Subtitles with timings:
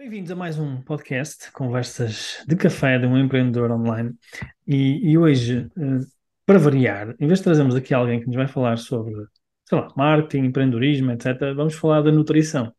[0.00, 4.14] Bem-vindos a mais um podcast, Conversas de Café de um Empreendedor Online.
[4.66, 5.98] E, e hoje, eh,
[6.46, 9.12] para variar, em vez de trazermos aqui alguém que nos vai falar sobre,
[9.68, 12.72] sei lá, marketing, empreendedorismo, etc., vamos falar da nutrição.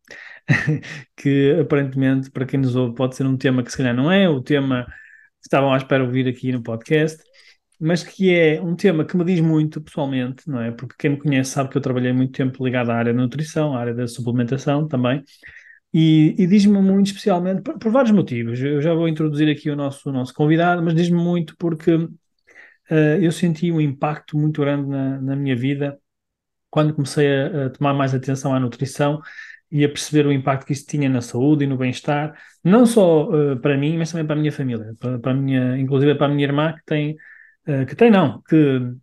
[1.16, 4.28] que aparentemente, para quem nos ouve, pode ser um tema que se calhar não é
[4.28, 7.22] o tema que estavam à espera ouvir aqui no podcast,
[7.80, 10.72] mas que é um tema que me diz muito pessoalmente, não é?
[10.72, 13.76] Porque quem me conhece sabe que eu trabalhei muito tempo ligado à área da nutrição,
[13.76, 15.24] à área da suplementação também.
[15.94, 18.60] E, e diz-me muito especialmente, por, por, vários motivos.
[18.62, 22.10] Eu já vou introduzir aqui o nosso, o nosso convidado, mas diz-me muito porque uh,
[22.90, 26.00] eu senti um impacto muito grande na, na minha vida
[26.70, 29.22] quando comecei a, a, tomar mais atenção à nutrição
[29.70, 33.30] e a perceber o impacto que isso tinha na saúde e no bem-estar, não só
[33.30, 36.28] uh, para mim, mas também para a minha família, para, para a minha, inclusive para
[36.28, 37.18] a minha irmã que tem,
[37.68, 38.94] uh, que tem não, que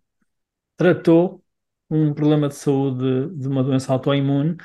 [0.77, 1.43] tratou
[1.89, 4.57] um problema de saúde de uma doença autoimune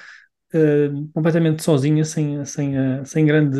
[0.55, 3.59] uh, completamente sozinha, sem, sem, uh, sem grande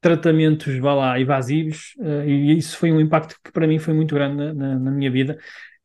[0.00, 4.14] tratamentos, vá lá, evasivos, uh, e isso foi um impacto que para mim foi muito
[4.14, 5.38] grande na, na, minha vida.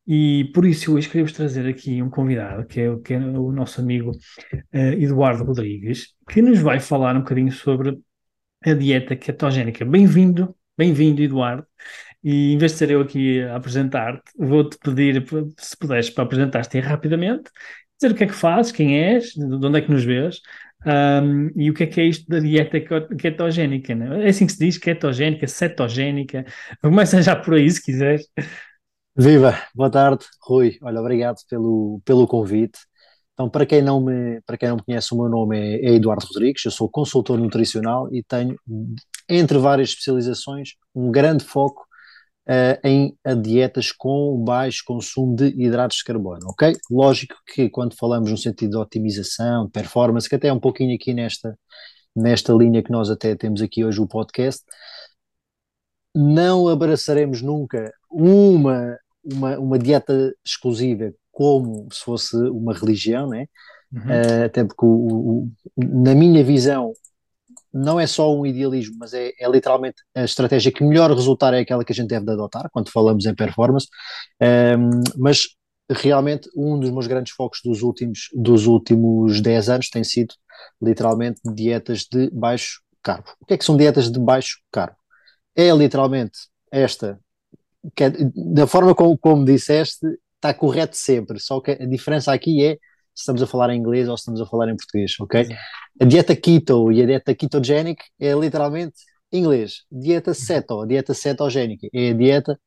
[0.06, 3.80] E por isso hoje queria-vos trazer aqui um convidado, que é, que é o nosso
[3.80, 4.12] amigo
[4.72, 7.98] Eduardo Rodrigues, que nos vai falar um bocadinho sobre
[8.64, 9.84] a dieta ketogénica.
[9.84, 11.66] Bem-vindo, bem-vindo, Eduardo.
[12.24, 15.22] E em vez de ser eu aqui a apresentar-te, vou-te pedir,
[15.58, 17.50] se puderes, para apresentar-te rapidamente
[18.00, 20.40] dizer o que é que fazes, quem és, de onde é que nos vês
[20.86, 22.78] um, e o que é que é isto da dieta
[23.16, 23.94] ketogénica.
[23.94, 24.26] Né?
[24.26, 26.44] É assim que se diz, ketogénica, cetogénica.
[26.82, 28.28] Começa já por aí, se quiseres.
[29.16, 30.78] Viva, boa tarde, Rui.
[30.82, 32.78] Olha, obrigado pelo, pelo convite.
[33.32, 35.94] Então, para quem não me, para quem não me conhece, o meu nome é, é
[35.94, 38.56] Eduardo Rodrigues, eu sou consultor nutricional e tenho,
[39.28, 41.86] entre várias especializações, um grande foco
[42.48, 46.74] uh, em dietas com baixo consumo de hidratos de carbono, ok?
[46.90, 50.94] Lógico que quando falamos no sentido de otimização, de performance, que até é um pouquinho
[50.94, 51.56] aqui nesta,
[52.16, 54.62] nesta linha que nós até temos aqui hoje o podcast,
[56.14, 63.46] não abraçaremos nunca uma, uma, uma dieta exclusiva como se fosse uma religião, né?
[63.92, 64.00] Uhum.
[64.00, 66.92] Uh, até porque, o, o, na minha visão,
[67.72, 71.60] não é só um idealismo, mas é, é, literalmente a estratégia que melhor resultar é
[71.60, 73.86] aquela que a gente deve adotar quando falamos em performance.
[74.40, 75.48] Um, mas
[75.90, 80.34] realmente um dos meus grandes focos dos últimos, dos últimos 10 anos tem sido
[80.82, 83.28] literalmente dietas de baixo carbo.
[83.40, 84.96] O que é que são dietas de baixo carbo?
[85.56, 86.38] É literalmente
[86.70, 87.18] esta,
[88.00, 88.10] é,
[88.54, 90.06] da forma como, como disseste,
[90.36, 92.78] está correto sempre, só que a diferença aqui é
[93.18, 95.44] se estamos a falar em inglês ou se estamos a falar em português, ok?
[95.44, 95.54] Sim.
[96.00, 98.94] A dieta keto e a dieta ketogenic é literalmente
[99.32, 99.82] inglês.
[99.90, 102.60] Dieta ceto, a dieta cetogénica é a dieta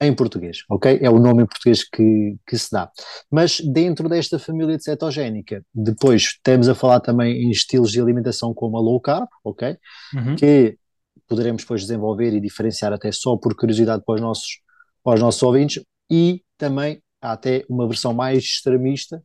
[0.00, 1.00] em português, ok?
[1.02, 2.88] É o nome em português que, que se dá.
[3.28, 8.54] Mas dentro desta família de cetogénica, depois estamos a falar também em estilos de alimentação
[8.54, 9.76] como a low carb, ok?
[10.14, 10.36] Uhum.
[10.36, 10.78] Que
[11.26, 14.60] poderemos depois desenvolver e diferenciar até só por curiosidade para os nossos,
[15.02, 19.20] para os nossos ouvintes e também há até uma versão mais extremista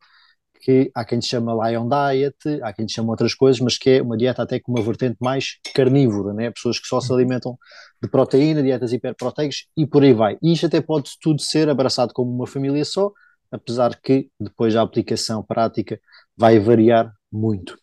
[0.61, 3.89] que há quem te chama Lion Diet, há quem te chama outras coisas, mas que
[3.89, 6.51] é uma dieta até com uma vertente mais carnívora, né?
[6.51, 7.17] pessoas que só se uhum.
[7.17, 7.57] alimentam
[8.01, 10.37] de proteína, dietas hiperproteicas e por aí vai.
[10.41, 13.11] E isto até pode tudo ser abraçado como uma família só,
[13.51, 15.99] apesar que depois a aplicação prática
[16.41, 17.77] vai variar muito.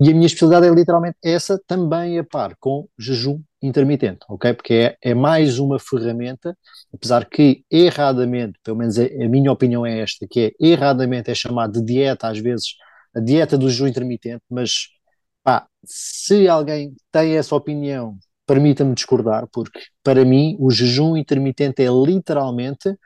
[0.00, 4.54] E a minha especialidade é literalmente essa, também a par com jejum intermitente, ok?
[4.54, 6.56] Porque é, é mais uma ferramenta,
[6.92, 11.34] apesar que erradamente, pelo menos a, a, minha opinião é esta, que é erradamente é
[11.34, 12.68] chamado de dieta, às vezes,
[13.14, 14.88] a dieta do jejum intermitente, mas
[15.44, 18.16] pá, se alguém tem essa opinião,
[18.46, 22.96] permita-me discordar, porque para mim o jejum intermitente é literalmente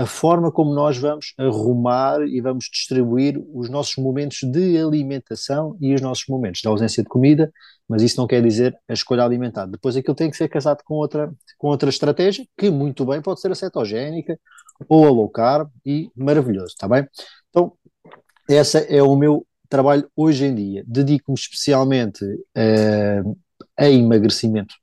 [0.00, 5.94] a forma como nós vamos arrumar e vamos distribuir os nossos momentos de alimentação e
[5.94, 7.52] os nossos momentos de ausência de comida,
[7.86, 9.66] mas isso não quer dizer a escolha alimentar.
[9.66, 13.42] Depois aquilo tem que ser casado com outra, com outra estratégia, que muito bem pode
[13.42, 14.40] ser a cetogénica
[14.88, 17.06] ou a low carb e maravilhoso, está bem?
[17.50, 17.74] Então,
[18.48, 20.82] esse é o meu trabalho hoje em dia.
[20.86, 23.38] Dedico-me especialmente uh,
[23.76, 24.74] a emagrecimento,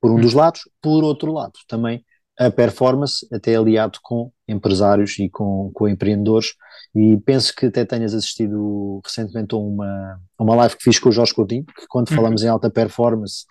[0.00, 2.04] por um dos lados, por outro lado, também
[2.40, 6.54] a performance, até aliado com empresários e com, com empreendedores,
[6.94, 11.10] e penso que até tenhas assistido recentemente a uma, a uma live que fiz com
[11.10, 12.16] o Jorge Coutinho, que quando uhum.
[12.16, 13.44] falamos em alta performance,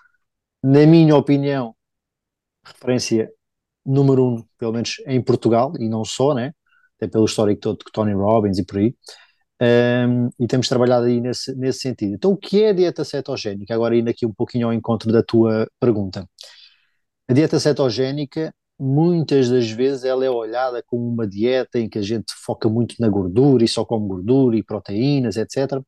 [0.64, 1.76] na minha opinião,
[2.66, 3.32] referência
[3.86, 6.52] número um, pelo menos em Portugal, e não só, né?
[6.98, 8.96] Até pelo histórico todo de Tony Robbins e por aí.
[9.62, 12.16] Um, e temos trabalhado aí nesse, nesse sentido.
[12.16, 13.74] Então, o que é a dieta cetogénica?
[13.74, 16.28] Agora, indo aqui um pouquinho ao encontro da tua pergunta.
[17.30, 22.02] A dieta cetogénica, muitas das vezes, ela é olhada como uma dieta em que a
[22.02, 25.82] gente foca muito na gordura e só come gordura e proteínas, etc.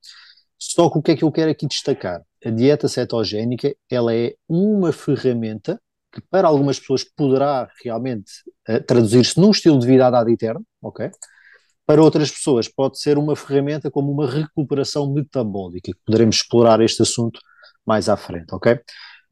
[0.59, 2.21] Só que o que é que eu quero aqui destacar?
[2.45, 5.79] A dieta cetogénica, ela é uma ferramenta
[6.11, 8.31] que para algumas pessoas poderá realmente
[8.69, 11.09] uh, traduzir-se num estilo de vida ad eterno, ok?
[11.85, 17.01] Para outras pessoas pode ser uma ferramenta como uma recuperação metabólica, que poderemos explorar este
[17.01, 17.39] assunto
[17.85, 18.79] mais à frente, ok?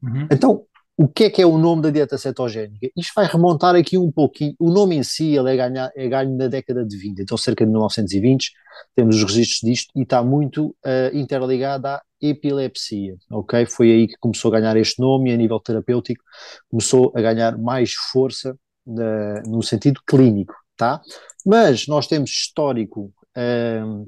[0.02, 0.26] Uhum.
[0.30, 0.64] Então,
[1.00, 2.90] o que é que é o nome da dieta cetogénica?
[2.94, 6.36] Isto vai remontar aqui um pouquinho, o nome em si ele é, ganha, é ganho
[6.36, 8.52] na década de 20, então cerca de 1920
[8.94, 13.64] temos os registros disto e está muito uh, interligado à epilepsia, ok?
[13.64, 16.22] Foi aí que começou a ganhar este nome e a nível terapêutico
[16.70, 18.54] começou a ganhar mais força
[18.86, 21.00] uh, no sentido clínico, tá?
[21.46, 23.10] Mas nós temos histórico,
[23.86, 24.06] um,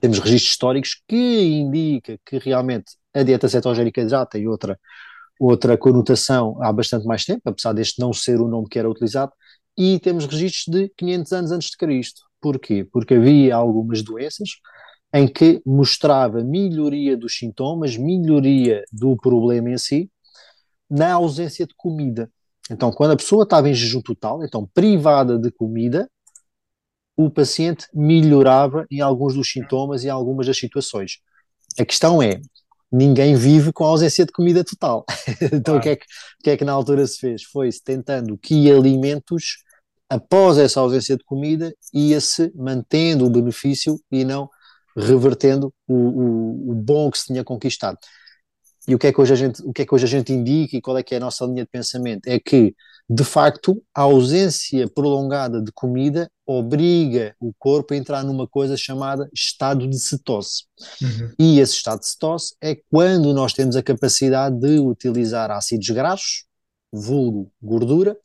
[0.00, 4.76] temos registros históricos que indica que realmente a dieta cetogénica já tem outra,
[5.38, 9.32] outra conotação há bastante mais tempo, apesar deste não ser o nome que era utilizado,
[9.76, 12.22] e temos registros de 500 anos antes de Cristo.
[12.40, 12.86] Porquê?
[12.92, 14.50] Porque havia algumas doenças
[15.12, 20.10] em que mostrava melhoria dos sintomas, melhoria do problema em si,
[20.90, 22.30] na ausência de comida.
[22.70, 26.08] Então, quando a pessoa estava em jejum total, então privada de comida,
[27.16, 31.18] o paciente melhorava em alguns dos sintomas e algumas das situações.
[31.78, 32.40] A questão é,
[32.90, 35.04] ninguém vive com a ausência de comida total.
[35.52, 35.78] então, claro.
[35.78, 37.42] o, que é que, o que é que na altura se fez?
[37.44, 39.58] Foi-se tentando que alimentos,
[40.08, 44.48] após essa ausência de comida, ia-se mantendo o benefício e não
[44.96, 47.98] revertendo o, o, o, bom que se tinha conquistado.
[48.86, 50.32] E o que, é que hoje a gente, o que é que hoje a gente
[50.32, 52.28] indica e qual é que é a nossa linha de pensamento?
[52.28, 52.74] É que
[53.08, 59.28] de facto, a ausência prolongada de comida obriga o corpo a entrar numa coisa chamada
[59.32, 60.64] estado de cetose.
[61.00, 61.32] Uhum.
[61.38, 66.44] E esse estado de cetose é quando nós temos a capacidade de utilizar ácidos graxos,
[66.92, 68.16] vulgo gordura,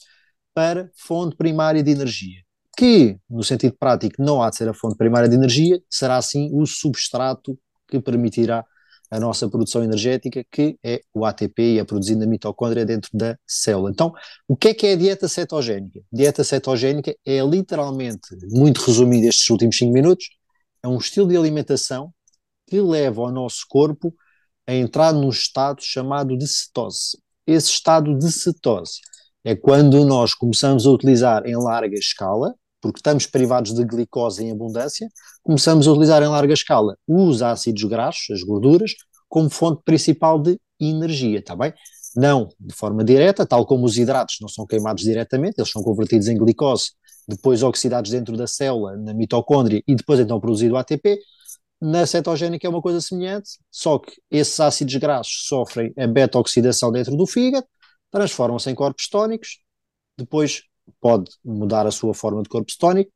[0.53, 2.41] para fonte primária de energia.
[2.77, 6.49] Que, no sentido prático, não há de ser a fonte primária de energia, será sim
[6.53, 7.57] o substrato
[7.87, 8.65] que permitirá
[9.11, 13.37] a nossa produção energética, que é o ATP e é produzido na mitocôndria dentro da
[13.47, 13.89] célula.
[13.89, 14.13] Então,
[14.47, 16.01] o que é que é a dieta cetogénica?
[16.11, 20.27] Dieta cetogénica é literalmente, muito resumido estes últimos 5 minutos,
[20.83, 22.13] é um estilo de alimentação
[22.67, 24.13] que leva o nosso corpo
[24.67, 27.17] a entrar num estado chamado de cetose.
[27.47, 28.99] Esse estado de cetose
[29.43, 34.51] é quando nós começamos a utilizar em larga escala porque estamos privados de glicose em
[34.51, 35.07] abundância,
[35.43, 38.93] começamos a utilizar em larga escala os ácidos graxos, as gorduras,
[39.27, 41.73] como fonte principal de energia, está bem?
[42.15, 46.27] Não de forma direta, tal como os hidratos não são queimados diretamente, eles são convertidos
[46.27, 46.91] em glicose,
[47.27, 51.19] depois oxidados dentro da célula, na mitocôndria, e depois então produzido ATP.
[51.81, 57.15] Na cetogénica é uma coisa semelhante, só que esses ácidos graxos sofrem a beta-oxidação dentro
[57.15, 57.65] do fígado,
[58.11, 59.59] transformam-se em corpos tónicos,
[60.17, 60.63] depois
[61.01, 63.11] pode mudar a sua forma de corpo cetónico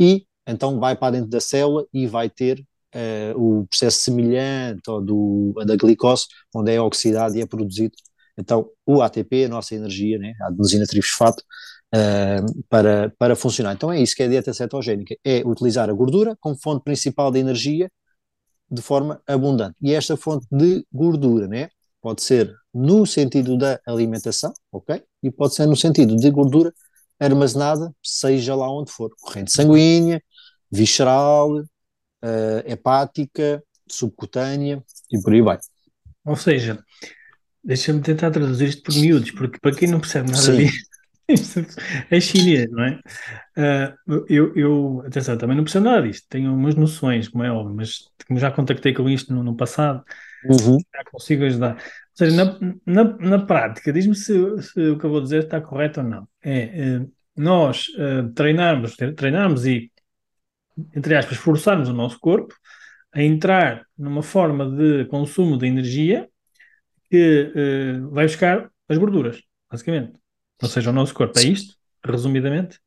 [0.00, 2.64] e então vai para dentro da célula e vai ter
[2.94, 7.96] uh, o processo semelhante ao do, da glicose, onde é oxidado e é produzido
[8.38, 11.42] então o ATP, a nossa energia, né, a adenosina trifosfato,
[11.94, 13.74] uh, para, para funcionar.
[13.74, 17.30] Então é isso que é a dieta cetogénica, é utilizar a gordura como fonte principal
[17.30, 17.90] de energia
[18.70, 19.76] de forma abundante.
[19.80, 25.02] E esta fonte de gordura, né, pode ser no sentido da alimentação, ok?
[25.22, 26.72] E pode ser no sentido de gordura
[27.18, 30.22] armazenada, seja lá onde for, corrente sanguínea,
[30.70, 31.64] visceral, uh,
[32.64, 35.58] hepática, subcutânea e por aí vai.
[36.24, 36.82] Ou seja,
[37.62, 40.68] deixa-me tentar traduzir isto por miúdos, porque para quem não percebe nada Sim.
[41.28, 41.66] disto,
[42.10, 43.00] é chinês, não é?
[43.56, 47.74] Uh, eu, eu, atenção, também não percebo nada disto, tenho umas noções, como é óbvio,
[47.74, 50.04] mas como já contactei com isto no, no passado,
[50.44, 50.78] uhum.
[50.94, 51.82] já consigo ajudar
[52.16, 54.32] seja, na, na, na prática, diz-me se,
[54.62, 56.28] se, o que eu vou dizer está correto ou não.
[56.42, 57.06] É, é
[57.36, 59.92] nós uh, treinarmos, treinarmos e,
[60.94, 62.54] entre aspas, forçarmos o nosso corpo
[63.12, 66.28] a entrar numa forma de consumo de energia
[67.10, 70.14] que uh, vai buscar as gorduras, basicamente.
[70.62, 72.80] Ou seja, o nosso corpo é isto, resumidamente,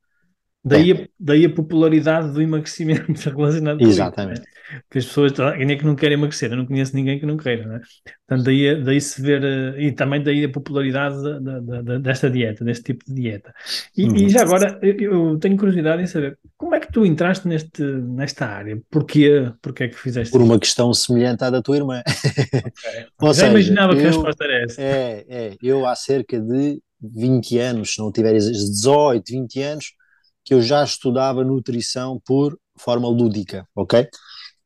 [0.64, 4.42] Daí a, daí a popularidade do emagrecimento relacionado com Exatamente.
[4.42, 4.50] isso.
[4.50, 4.82] Né?
[4.88, 6.52] Porque as pessoas, quem é que não quer emagrecer?
[6.52, 7.82] Eu não conheço ninguém que não queira, né?
[8.28, 12.30] Portanto, daí, daí se ver, eh, e também daí a popularidade da, da, da, desta
[12.30, 13.54] dieta, deste tipo de dieta.
[13.98, 14.16] E, uhum.
[14.16, 17.82] e já agora, eu, eu, tenho curiosidade em saber, como é que tu entraste neste,
[17.82, 18.80] nesta área?
[18.92, 19.52] Porquê?
[19.62, 22.04] Porquê é que fizeste Por uma questão semelhante à da tua irmã.
[22.06, 22.62] Okay.
[23.24, 24.82] já seja, imaginava eu, que a resposta era essa.
[24.82, 29.99] É, é, eu há cerca de 20 anos, se não tiver 18, 20 anos,
[30.44, 34.08] que eu já estudava nutrição por forma lúdica, ok?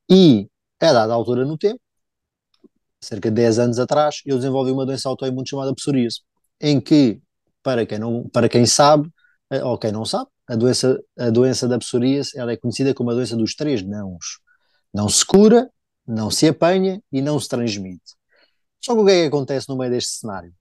[0.09, 0.47] E
[0.79, 1.79] a dada altura no tempo,
[3.01, 6.21] cerca de 10 anos atrás, eu desenvolvi uma doença autoimune chamada psoríase,
[6.59, 7.21] em que,
[7.61, 9.09] para quem, não, para quem sabe,
[9.49, 13.11] eh, ou quem não sabe, a doença, a doença da psoríase ela é conhecida como
[13.11, 14.39] a doença dos três nãos.
[14.93, 15.69] Não se cura,
[16.05, 18.15] não se apanha e não se transmite.
[18.81, 20.53] Só que o que é que acontece no meio deste cenário?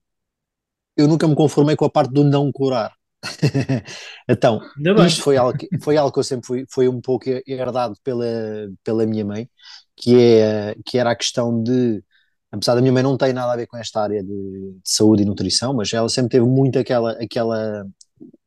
[0.97, 2.93] Eu nunca me conformei com a parte do não curar.
[4.29, 4.61] então,
[5.07, 8.27] isto foi algo, que, foi algo que eu sempre fui, foi um pouco herdado pela,
[8.83, 9.49] pela minha mãe,
[9.97, 12.03] que, é, que era a questão de,
[12.51, 15.23] apesar da minha mãe não ter nada a ver com esta área de, de saúde
[15.23, 17.87] e nutrição, mas ela sempre teve muito aquela, aquela,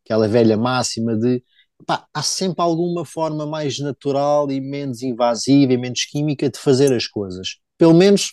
[0.04, 1.42] aquela velha máxima de
[1.86, 6.94] pá, há sempre alguma forma mais natural e menos invasiva e menos química de fazer
[6.94, 7.58] as coisas.
[7.78, 8.32] Pelo menos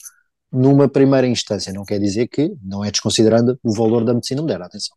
[0.52, 1.72] numa primeira instância.
[1.72, 4.96] Não quer dizer que não é desconsiderando o valor da medicina moderna, atenção.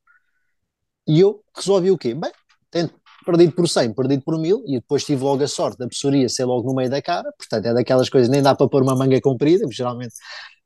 [1.07, 2.13] E eu resolvi o quê?
[2.13, 2.31] Bem,
[2.71, 2.93] tento,
[3.25, 6.45] perdido por 100, perdido por 1000, e depois tive logo a sorte da psoríase ser
[6.45, 9.19] logo no meio da cara, portanto é daquelas coisas, nem dá para pôr uma manga
[9.19, 10.13] comprida, porque geralmente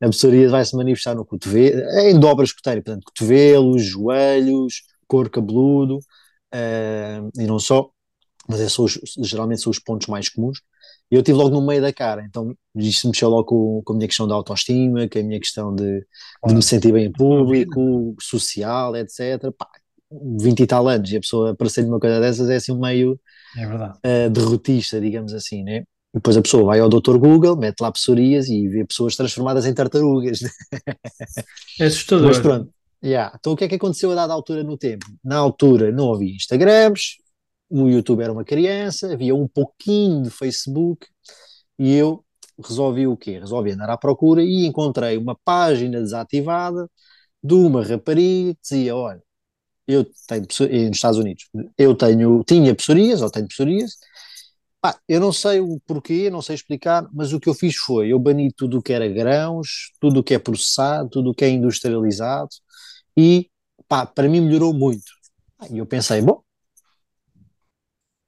[0.01, 5.98] a psoríase vai se manifestar no cotovelo, em dobras cutâneas, portanto cotovelos, joelhos, couro cabeludo,
[5.98, 7.89] uh, e não só,
[8.48, 10.62] mas é os, geralmente são os pontos mais comuns,
[11.12, 13.96] e eu tive logo no meio da cara, então isto mexeu logo com, com a
[13.96, 16.05] minha questão da autoestima, com a minha questão de,
[16.46, 19.51] de me sentir bem em público, social, etc.
[19.58, 19.67] Pá,
[20.12, 23.20] 20 e tal anos e a pessoa aparecer uma coisa dessas é assim um meio
[24.04, 25.84] é uh, derrotista, digamos assim, né?
[26.13, 27.18] Depois a pessoa vai ao Dr.
[27.18, 30.39] Google, mete lá psoríase e vê pessoas transformadas em tartarugas.
[31.80, 32.28] É assustador.
[32.28, 32.70] Mas pronto,
[33.04, 33.34] yeah.
[33.39, 35.06] então o que é que aconteceu a dada altura no tempo?
[35.24, 37.18] Na altura não havia Instagrams,
[37.70, 41.08] o YouTube era uma criança, havia um pouquinho de Facebook
[41.78, 42.24] e eu
[42.62, 43.39] resolvi o quê?
[43.39, 46.89] Resolvi andar à procura e encontrei uma página desativada
[47.42, 49.22] de uma rapariga que dizia, olha,
[49.89, 50.41] eu tenho,
[50.88, 53.96] nos Estados Unidos, eu tenho, tinha psoríase, ou tenho psoríase,
[54.81, 58.10] Pá, eu não sei o porquê, não sei explicar, mas o que eu fiz foi,
[58.13, 61.43] eu bani tudo o que era grãos, tudo o que é processado, tudo o que
[61.43, 62.50] é industrializado,
[63.17, 63.50] e
[63.89, 65.12] pá, para mim melhorou muito.
[65.69, 66.41] E eu pensei, bom,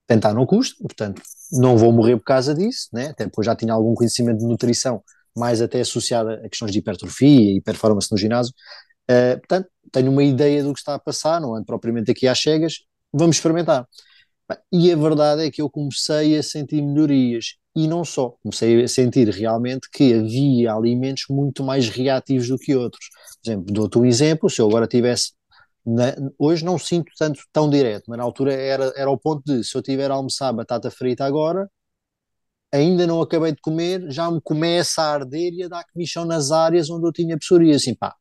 [0.05, 1.21] tentar não custa, portanto,
[1.53, 3.07] não vou morrer por causa disso, né?
[3.09, 5.01] até depois já tinha algum conhecimento de nutrição,
[5.35, 8.53] mais até associado a questões de hipertrofia e performance no ginásio,
[9.11, 12.39] uh, portanto, tenho uma ideia do que está a passar, não ando propriamente aqui às
[12.39, 13.87] cegas, vamos experimentar.
[14.71, 18.87] E a verdade é que eu comecei a sentir melhorias, e não só, comecei a
[18.87, 23.05] sentir realmente que havia alimentos muito mais reativos do que outros.
[23.41, 25.31] Por exemplo, dou-te um exemplo, se eu agora tivesse
[25.85, 29.63] na, hoje não sinto tanto tão direto, mas na altura era, era o ponto de
[29.63, 31.69] se eu tiver a almoçar batata frita agora,
[32.71, 36.51] ainda não acabei de comer, já me começa a arder e a dar comichão nas
[36.51, 37.89] áreas onde eu tinha psoríase.
[37.89, 38.15] Assim, pá,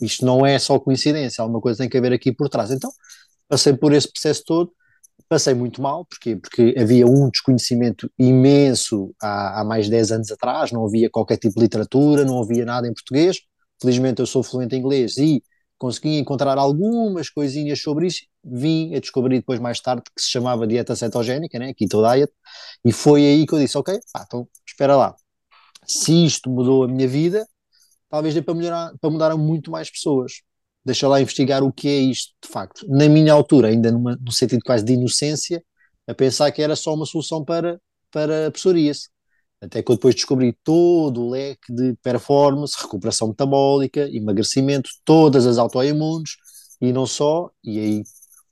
[0.00, 2.70] isto não é só coincidência, alguma coisa tem que haver aqui por trás.
[2.70, 2.90] Então,
[3.48, 4.72] passei por esse processo todo,
[5.28, 6.36] passei muito mal, porquê?
[6.36, 11.38] Porque havia um desconhecimento imenso há, há mais de 10 anos atrás, não havia qualquer
[11.38, 13.38] tipo de literatura, não havia nada em português.
[13.80, 15.42] Felizmente eu sou fluente em inglês e
[15.82, 20.64] consegui encontrar algumas coisinhas sobre isso, vim a descobrir depois mais tarde que se chamava
[20.64, 22.32] dieta cetogénica, né, keto diet,
[22.84, 25.16] e foi aí que eu disse, ok, pá, então espera lá,
[25.84, 27.44] se isto mudou a minha vida,
[28.12, 30.42] talvez dê para, melhorar, para mudar a muito mais pessoas.
[30.84, 32.86] Deixa lá investigar o que é isto de facto.
[32.86, 35.64] Na minha altura, ainda numa, no sentido quase de inocência,
[36.06, 39.08] a pensar que era só uma solução para, para a psoríase.
[39.62, 45.56] Até que eu depois descobri todo o leque de performance, recuperação metabólica, emagrecimento, todas as
[45.56, 46.32] autoimunes
[46.82, 47.50] e não só.
[47.64, 48.02] E aí,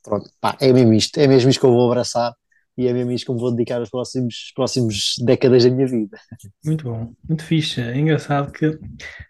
[0.02, 2.34] pronto, pá, é mesmo isto, é mesmo isto que eu vou abraçar
[2.76, 6.18] e é mesmo isto que eu vou dedicar as próximos, próximos décadas da minha vida.
[6.64, 7.80] Muito bom, muito fixe.
[7.80, 8.78] É engraçado que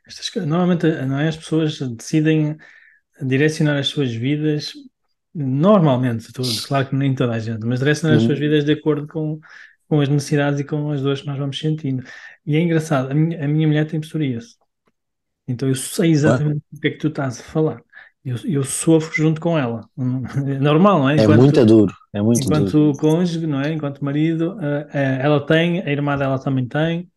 [0.07, 2.57] estas, normalmente não é, as pessoas decidem
[3.21, 4.73] direcionar as suas vidas,
[5.35, 8.29] normalmente, todos, claro que nem toda a gente, mas direcionar as uhum.
[8.29, 9.41] suas vidas de acordo com
[9.91, 12.05] com as necessidades e com as dores que nós vamos sentindo.
[12.47, 14.55] E é engraçado, a minha, a minha mulher tem psoríase,
[15.49, 16.77] então eu sei exatamente ah.
[16.77, 17.83] o que é que tu estás a falar.
[18.25, 19.89] Eu, eu sofro junto com ela.
[19.99, 21.17] É normal, não é?
[21.17, 21.95] é enquanto, é muito duro.
[22.13, 22.99] É muito enquanto duro.
[22.99, 23.73] cônjuge, não é?
[23.73, 27.11] Enquanto marido, uh, uh, ela tem, a irmã dela também tem.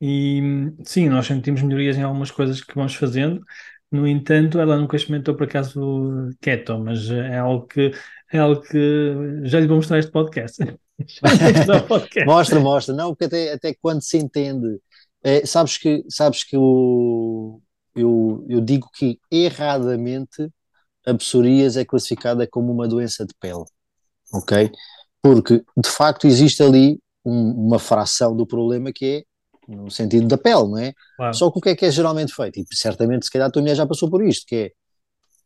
[0.00, 0.40] E
[0.84, 3.44] sim, nós sentimos melhorias em algumas coisas que vamos fazendo.
[3.90, 7.92] No entanto, ela nunca experimentou por acaso keto, mas é algo que
[8.32, 10.58] é algo que já lhe vou mostrar este podcast.
[12.26, 12.94] mostra, mostra.
[12.94, 14.78] Não, porque até, até quando se entende,
[15.22, 17.62] é, sabes que, sabes que eu,
[17.98, 20.48] eu, eu digo que erradamente
[21.06, 23.64] a psoríase é classificada como uma doença de pele,
[24.32, 24.70] ok?
[25.22, 29.24] Porque de facto existe ali um, uma fração do problema que é
[29.68, 30.94] no sentido da pele, não é?
[31.16, 31.34] Claro.
[31.34, 32.58] Só que o que é que é geralmente feito?
[32.58, 34.70] E certamente, se calhar, a tua mulher já passou por isto, que é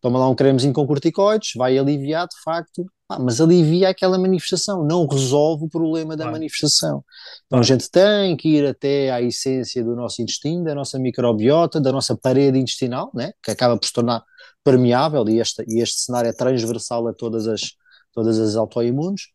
[0.02, 4.84] toma lá um cremezinho com corticoides, vai aliviar de facto, ah, mas alivia aquela manifestação,
[4.84, 6.32] não resolve o problema da claro.
[6.32, 7.04] manifestação.
[7.46, 11.80] Então a gente tem que ir até à essência do nosso intestino, da nossa microbiota,
[11.80, 13.32] da nossa parede intestinal, né?
[13.42, 14.24] que acaba por se tornar
[14.64, 17.60] permeável, e este, e este cenário é transversal a todas as,
[18.12, 19.28] todas as autoimunes,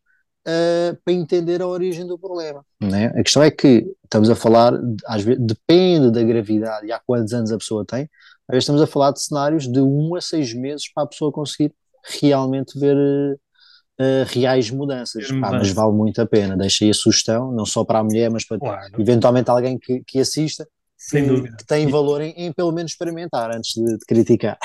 [0.46, 2.62] uh, para entender a origem do problema.
[2.80, 3.06] Né?
[3.06, 7.32] A questão é que estamos a falar, às vezes, depende da gravidade e há quantos
[7.32, 8.08] anos a pessoa tem,
[8.48, 11.30] às vezes estamos a falar de cenários de um a seis meses para a pessoa
[11.30, 11.72] conseguir
[12.20, 15.28] realmente ver uh, reais mudanças.
[15.28, 16.56] Pá, mas vale muito a pena.
[16.56, 18.92] Deixei a sugestão, não só para a mulher, mas para claro.
[18.98, 20.66] eventualmente alguém que, que assista.
[20.96, 21.56] Sem que, dúvida.
[21.56, 24.58] que tem valor em, em, pelo menos experimentar antes de, de, criticar.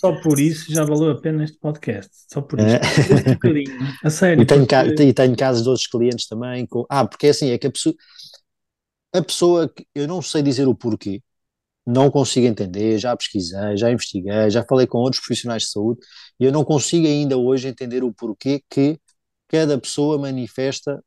[0.00, 2.10] Só por isso já valeu a pena este podcast.
[2.32, 2.68] Só por isso.
[2.68, 3.30] É.
[3.30, 3.78] Um bocadinho.
[4.02, 4.42] A sério.
[4.42, 5.02] E tenho, porque...
[5.02, 6.66] e tenho casos de outros clientes também.
[6.66, 6.86] Com...
[6.88, 7.94] Ah, porque é assim, é que a pessoa,
[9.12, 11.20] a pessoa que eu não sei dizer o porquê,
[11.86, 16.00] não consigo entender, já pesquisei, já investiguei, já falei com outros profissionais de saúde
[16.40, 18.98] e eu não consigo ainda hoje entender o porquê que
[19.48, 21.02] cada pessoa manifesta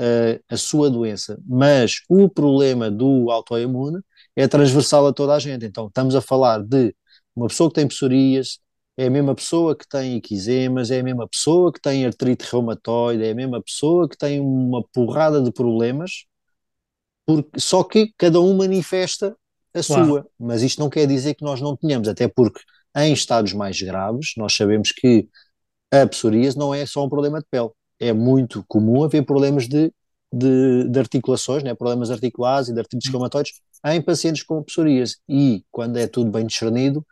[0.00, 1.38] uh, a sua doença.
[1.46, 4.00] Mas o problema do autoimune
[4.36, 5.66] é transversal a toda a gente.
[5.66, 6.94] Então, estamos a falar de
[7.34, 8.58] uma pessoa que tem psoríase,
[8.96, 13.24] é a mesma pessoa que tem eczemas, é a mesma pessoa que tem artrite reumatoide,
[13.24, 16.26] é a mesma pessoa que tem uma porrada de problemas,
[17.26, 19.36] porque, só que cada um manifesta
[19.74, 20.06] a claro.
[20.06, 20.26] sua.
[20.38, 22.60] Mas isto não quer dizer que nós não tenhamos, até porque
[22.96, 25.28] em estados mais graves, nós sabemos que
[25.92, 27.70] a psoríase não é só um problema de pele.
[27.98, 29.92] É muito comum haver problemas de,
[30.32, 31.74] de, de articulações, né?
[31.74, 33.18] problemas articulares e de artrites uhum.
[33.18, 33.52] reumatoides
[33.86, 35.16] em pacientes com psoríase.
[35.28, 37.04] E quando é tudo bem discernido,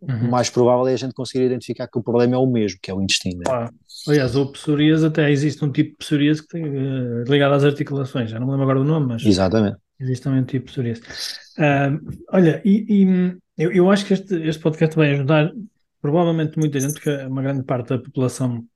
[0.00, 0.28] uhum.
[0.28, 2.90] o mais provável é a gente conseguir identificar que o problema é o mesmo, que
[2.90, 3.38] é o intestino.
[3.38, 3.44] Né?
[3.48, 3.70] Ah,
[4.08, 8.30] aliás, o psoríase até existe um tipo de psoríase que tem, uh, ligado às articulações,
[8.30, 9.78] já não me lembro agora do nome, mas Exatamente.
[10.00, 11.02] Existe também um tipo de psoríase.
[11.58, 15.52] Uh, olha, e, e eu, eu, acho que este, este podcast vai ajudar
[16.00, 18.66] provavelmente muita gente, porque uma grande parte da população,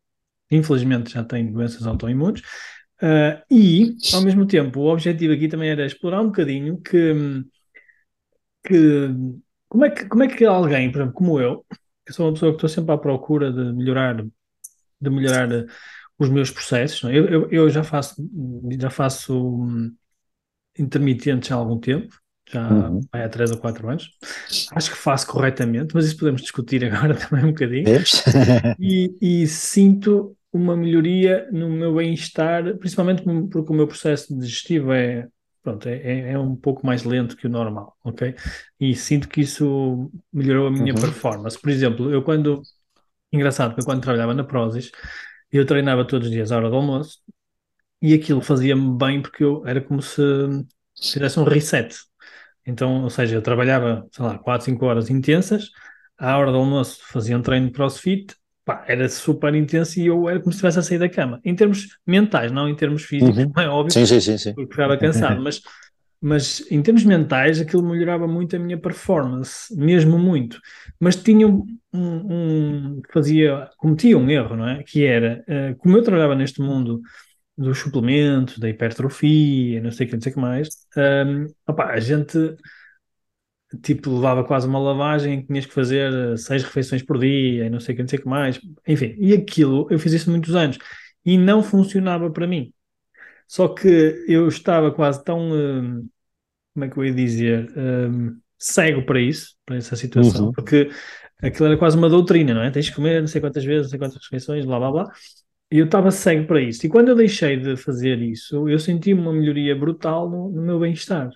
[0.50, 2.42] infelizmente, já tem doenças autoimunes.
[3.02, 7.44] Uh, e, ao mesmo tempo, o objetivo aqui também era explorar um bocadinho que,
[8.62, 9.08] que
[9.68, 11.64] como, é que como é que alguém, por exemplo, como eu,
[12.06, 14.22] que sou uma pessoa que estou sempre à procura de melhorar,
[15.00, 15.48] de melhorar
[16.18, 17.18] os meus processos, é?
[17.18, 18.16] eu, eu, eu, já faço,
[18.78, 19.94] já faço hum,
[20.78, 22.14] intermitentes há algum tempo,
[22.50, 23.00] já uhum.
[23.12, 24.10] há 3 ou 4 anos.
[24.72, 27.84] Acho que faço corretamente, mas isso podemos discutir agora também um bocadinho.
[28.78, 35.26] e, e, sinto uma melhoria no meu bem-estar, principalmente porque o meu processo digestivo é,
[35.62, 38.34] pronto, é, é, é um pouco mais lento que o normal, ok?
[38.78, 41.00] E sinto que isso melhorou a minha uhum.
[41.00, 41.60] performance.
[41.60, 42.62] Por exemplo, eu quando.
[43.32, 44.92] Engraçado, porque quando trabalhava na Prozis,
[45.50, 47.18] eu treinava todos os dias à hora do almoço
[48.04, 50.20] e aquilo fazia-me bem porque eu era como se
[50.94, 51.96] fizesse um reset.
[52.66, 55.70] Então, ou seja, eu trabalhava, sei lá, 4, 5 horas intensas,
[56.18, 60.28] à hora do almoço fazia um treino de crossfit, pá, era super intenso e eu
[60.28, 61.40] era como se estivesse a sair da cama.
[61.42, 63.52] Em termos mentais, não em termos físicos, uhum.
[63.56, 64.52] é óbvio, sim, sim, sim, sim.
[64.52, 65.62] porque ficava cansado, mas,
[66.20, 70.60] mas em termos mentais aquilo melhorava muito a minha performance, mesmo muito.
[71.00, 71.64] Mas tinha um,
[71.94, 74.82] um fazia, cometia um erro, não é?
[74.82, 77.00] Que era, uh, como eu trabalhava neste mundo
[77.56, 81.86] dos suplementos, da hipertrofia, não sei o que, não sei o que mais, um, opa,
[81.86, 82.56] a gente
[83.82, 87.94] tipo levava quase uma lavagem, tinhas que fazer eh, seis refeições por dia, não sei
[87.94, 90.78] o que, não sei o que mais, enfim, e aquilo, eu fiz isso muitos anos
[91.24, 92.72] e não funcionava para mim.
[93.46, 96.08] Só que eu estava quase tão, um,
[96.72, 100.52] como é que eu ia dizer, um, cego para isso, para essa situação, uhum.
[100.52, 100.90] porque
[101.42, 102.70] aquilo era quase uma doutrina, não é?
[102.70, 105.12] Tens que comer não sei quantas vezes, não sei quantas refeições, blá blá blá.
[105.74, 106.86] E eu estava cego para isso.
[106.86, 110.78] E quando eu deixei de fazer isso, eu senti uma melhoria brutal no, no meu
[110.78, 111.26] bem-estar.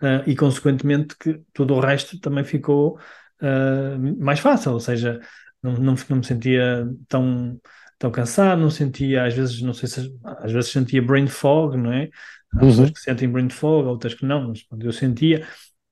[0.00, 3.00] Uh, e, consequentemente, que todo o resto também ficou
[3.42, 4.74] uh, mais fácil.
[4.74, 5.18] Ou seja,
[5.60, 7.60] não, não, não, me sentia tão,
[7.98, 11.92] tão cansado, não sentia, às vezes, não sei se às vezes sentia brain fog, não
[11.92, 12.10] é?
[12.54, 12.70] Há uhum.
[12.70, 15.44] pessoas que sentem brain fog, outras que não, mas eu sentia.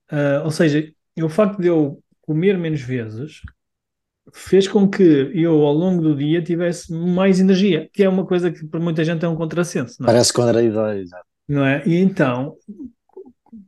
[0.09, 0.89] Uh, ou seja,
[1.21, 3.41] o facto de eu comer menos vezes
[4.33, 8.51] fez com que eu, ao longo do dia, tivesse mais energia, que é uma coisa
[8.51, 9.95] que para muita gente é um contrassenso.
[9.99, 10.11] Não é?
[10.11, 11.25] Parece contraditório, exato.
[11.47, 11.81] Não é?
[11.85, 12.55] E então,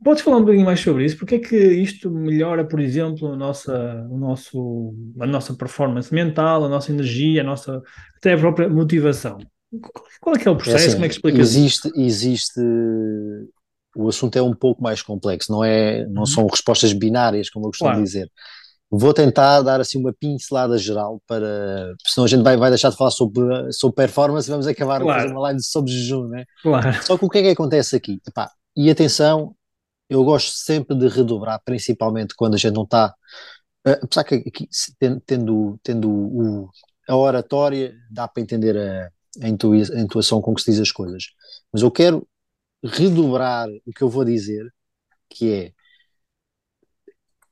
[0.04, 1.16] podes falar um bocadinho mais sobre isso?
[1.16, 6.64] Porque é que isto melhora, por exemplo, a nossa, o nosso, a nossa performance mental,
[6.64, 7.82] a nossa energia, a nossa,
[8.16, 9.38] até a própria motivação?
[10.20, 10.84] Qual é que é o processo?
[10.84, 12.00] É assim, Como é que explica existe, isso?
[12.00, 12.60] Existe,
[13.96, 16.26] o assunto é um pouco mais complexo, não, é, não uhum.
[16.26, 18.04] são respostas binárias, como eu costumo claro.
[18.04, 18.30] dizer.
[18.94, 21.94] Vou tentar dar assim uma pincelada geral para.
[22.06, 25.10] Senão a gente vai, vai deixar de falar sobre, sobre performance e vamos acabar claro.
[25.10, 26.44] a fazer uma live sobre jejum, né?
[26.62, 27.02] Claro.
[27.02, 28.20] Só que o que é que acontece aqui?
[28.28, 29.54] Epá, e atenção,
[30.10, 33.14] eu gosto sempre de redobrar, principalmente quando a gente não está
[33.86, 34.68] Uh, apesar que aqui,
[35.26, 36.70] tendo, tendo o,
[37.08, 39.10] a oratória, dá para entender a,
[39.42, 41.32] a, intuação com que se diz as coisas.
[41.72, 42.26] Mas eu quero
[42.84, 44.72] redobrar o que eu vou dizer,
[45.28, 45.72] que é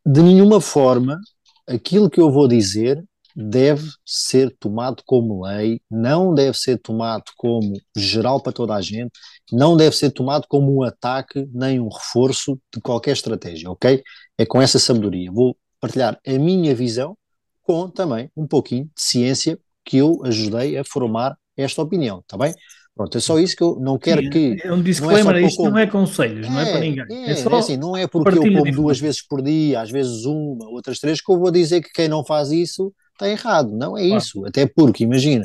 [0.05, 1.19] de nenhuma forma
[1.67, 3.03] aquilo que eu vou dizer
[3.35, 9.13] deve ser tomado como lei, não deve ser tomado como geral para toda a gente,
[9.53, 14.03] não deve ser tomado como um ataque nem um reforço de qualquer estratégia, ok?
[14.37, 15.31] É com essa sabedoria.
[15.33, 17.17] Vou partilhar a minha visão
[17.63, 22.53] com também um pouquinho de ciência que eu ajudei a formar esta opinião, está bem?
[22.95, 24.57] Pronto, é só isso que eu não quero Sim, que.
[24.63, 27.05] É um disclaimer, não é isto não é conselhos, é, não é para ninguém.
[27.11, 29.91] É, é, só é assim, não é porque eu como duas vezes por dia, às
[29.91, 33.71] vezes uma, outras três, que eu vou dizer que quem não faz isso está errado.
[33.73, 34.45] Não é isso.
[34.45, 35.45] Até porque, imagina,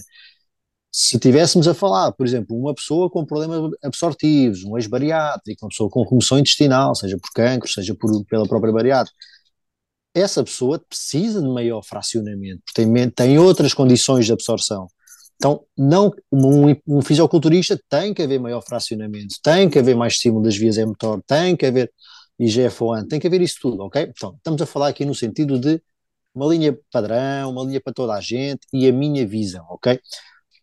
[0.92, 5.90] se tivéssemos a falar, por exemplo, uma pessoa com problemas absortivos, um ex-bariátrico, uma pessoa
[5.90, 9.16] com remoção intestinal, seja por cancro, seja por, pela própria bariátrica,
[10.14, 14.88] essa pessoa precisa de maior fracionamento, porque tem, tem outras condições de absorção.
[15.36, 17.02] Então, não, um, um
[17.90, 21.66] tem que haver maior fracionamento, tem que haver mais estímulo das vias mTOR, tem que
[21.66, 21.92] haver
[22.40, 24.04] IGF-1, tem que haver isso tudo, ok?
[24.04, 25.82] Então, estamos a falar aqui no sentido de
[26.34, 30.00] uma linha padrão, uma linha para toda a gente e a minha visão, ok?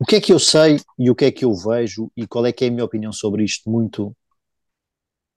[0.00, 2.44] O que é que eu sei e o que é que eu vejo e qual
[2.46, 4.14] é que é a minha opinião sobre isto muito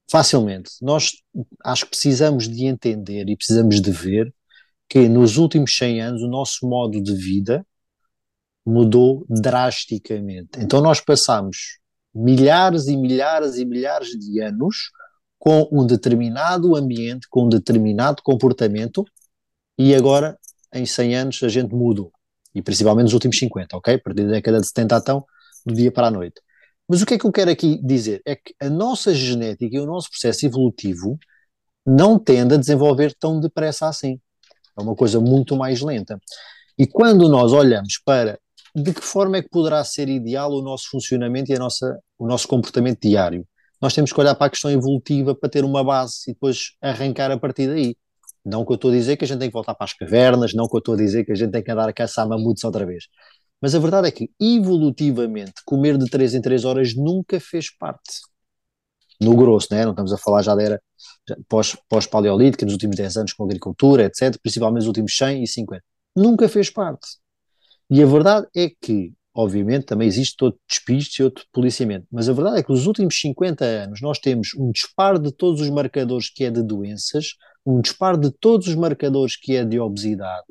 [0.09, 0.71] facilmente.
[0.81, 1.11] Nós
[1.63, 4.33] acho que precisamos de entender e precisamos de ver
[4.89, 7.65] que nos últimos 100 anos o nosso modo de vida
[8.65, 10.59] mudou drasticamente.
[10.59, 11.79] Então nós passamos
[12.13, 14.89] milhares e milhares e milhares de anos
[15.37, 19.05] com um determinado ambiente, com um determinado comportamento
[19.77, 20.37] e agora,
[20.73, 22.11] em 100 anos, a gente mudou.
[22.53, 24.01] E principalmente nos últimos 50, ok?
[24.03, 25.25] A década de 70 então,
[25.65, 26.41] do dia para a noite.
[26.87, 28.21] Mas o que é que eu quero aqui dizer?
[28.25, 31.17] É que a nossa genética e o nosso processo evolutivo
[31.85, 34.19] não tende a desenvolver tão depressa assim.
[34.77, 36.19] É uma coisa muito mais lenta.
[36.77, 38.39] E quando nós olhamos para
[38.75, 42.27] de que forma é que poderá ser ideal o nosso funcionamento e a nossa, o
[42.27, 43.47] nosso comportamento diário,
[43.81, 47.31] nós temos que olhar para a questão evolutiva para ter uma base e depois arrancar
[47.31, 47.95] a partir daí.
[48.43, 50.53] Não que eu estou a dizer que a gente tem que voltar para as cavernas,
[50.53, 52.63] não que eu estou a dizer que a gente tem que andar a caçar mamutos
[52.63, 53.05] outra vez.
[53.61, 58.21] Mas a verdade é que, evolutivamente, comer de 3 em 3 horas nunca fez parte.
[59.21, 59.85] No grosso, né?
[59.85, 60.81] não estamos a falar já da era
[61.47, 65.83] pós-paleolítica, pós nos últimos 10 anos com agricultura, etc., principalmente nos últimos 100 e 50.
[66.15, 67.07] Nunca fez parte.
[67.89, 72.33] E a verdade é que Obviamente também existe todo despiste e outro policiamento, mas a
[72.33, 76.29] verdade é que nos últimos 50 anos nós temos um disparo de todos os marcadores
[76.29, 77.33] que é de doenças,
[77.65, 80.45] um disparo de todos os marcadores que é de obesidade,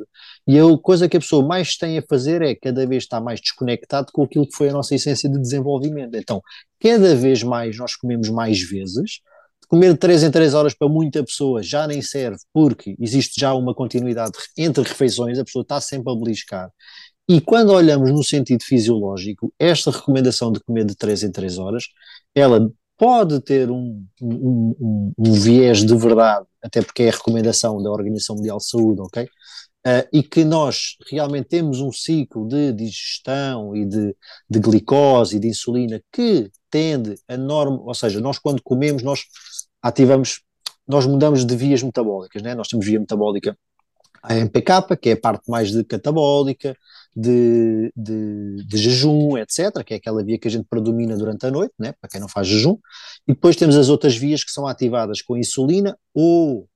[0.46, 3.40] e a coisa que a pessoa mais tem a fazer é cada vez estar mais
[3.40, 6.14] desconectado com aquilo que foi a nossa essência de desenvolvimento.
[6.16, 6.42] Então,
[6.78, 9.20] cada vez mais nós comemos mais vezes,
[9.66, 13.54] comer de 3 em 3 horas para muita pessoa já nem serve, porque existe já
[13.54, 16.70] uma continuidade entre refeições, a pessoa está sempre a beliscar.
[17.28, 21.84] E quando olhamos no sentido fisiológico, esta recomendação de comer de 3 em 3 horas,
[22.34, 27.82] ela pode ter um, um, um, um viés de verdade, até porque é a recomendação
[27.82, 29.24] da Organização Mundial de Saúde, ok?
[29.86, 34.16] Uh, e que nós realmente temos um ciclo de digestão e de,
[34.48, 39.24] de glicose e de insulina que tende a norma, ou seja, nós quando comemos, nós
[39.82, 40.40] ativamos,
[40.88, 42.54] nós mudamos de vias metabólicas, né?
[42.54, 43.56] Nós temos via metabólica
[44.24, 46.74] a MPK, que é a parte mais de catabólica,
[47.14, 51.50] de, de, de, jejum, etc., que é aquela via que a gente predomina durante a
[51.50, 52.78] noite, né, para quem não faz jejum,
[53.28, 56.66] e depois temos as outras vias que são ativadas com insulina ou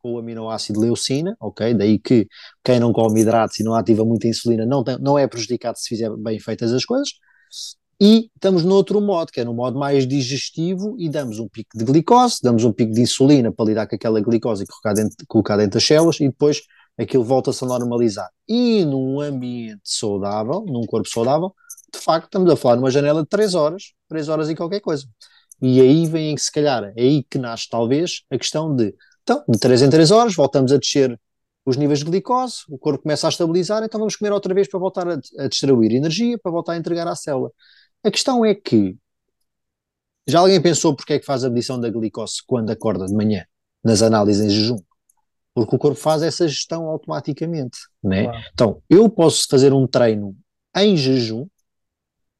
[0.00, 1.74] com o aminoácido leucina, ok?
[1.74, 2.26] Daí que
[2.64, 5.88] quem não come hidratos e não ativa muita insulina não, tem, não é prejudicado se
[5.88, 7.10] fizer bem feitas as coisas.
[8.00, 11.78] E estamos no outro modo, que é no modo mais digestivo, e damos um pico
[11.78, 15.62] de glicose, damos um pico de insulina para lidar com aquela glicose colocada dentro, colocada
[15.62, 16.62] dentro das células, e depois
[16.98, 18.30] aquilo volta-se a normalizar.
[18.48, 21.54] E num ambiente saudável, num corpo saudável,
[21.92, 25.06] de facto estamos a falar numa janela de 3 horas, 3 horas e qualquer coisa.
[25.60, 29.58] E aí vem, se calhar, é aí que nasce talvez a questão de, então, de
[29.58, 31.18] 3 em 3 horas, voltamos a descer
[31.64, 34.80] os níveis de glicose, o corpo começa a estabilizar, então vamos comer outra vez para
[34.80, 37.52] voltar a, a distribuir energia, para voltar a entregar à célula.
[38.02, 38.96] A questão é que,
[40.26, 43.44] já alguém pensou porque é que faz a medição da glicose quando acorda de manhã,
[43.84, 44.78] nas análises em jejum?
[45.54, 48.24] Porque o corpo faz essa gestão automaticamente, né?
[48.24, 48.44] Claro.
[48.52, 50.36] Então, eu posso fazer um treino
[50.76, 51.46] em jejum